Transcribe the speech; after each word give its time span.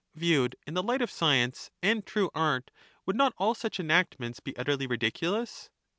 Viewed 0.15 0.55
in 0.65 0.73
the 0.73 0.81
light 0.81 1.03
of 1.03 1.11
stramcbr, 1.11 1.13
science 1.19 1.71
and 1.83 2.03
true 2.03 2.31
art, 2.33 2.71
would 3.05 3.15
not 3.15 3.35
all 3.37 3.53
such 3.53 3.79
enactments 3.79 4.39
be 4.39 4.53
^^^tks. 4.53 4.59
utterly 4.61 4.87
ridiculous? 4.87 5.69